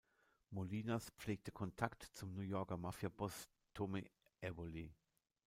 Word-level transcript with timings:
Molinas 0.49 1.11
pflegte 1.15 1.51
Kontakt 1.51 2.01
zum 2.13 2.33
New 2.33 2.41
Yorker 2.41 2.75
Mafiaboss 2.75 3.47
Tommy 3.75 4.09
Eboli. 4.39 4.91